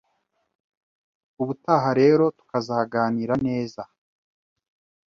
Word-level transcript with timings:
Ubutaha 1.41 1.89
rero 2.01 2.23
tukazaganira 2.37 3.33
neza 3.47 3.81